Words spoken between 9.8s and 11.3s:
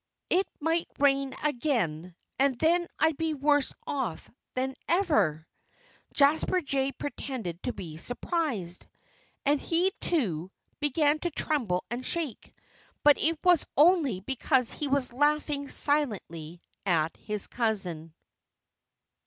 too, began to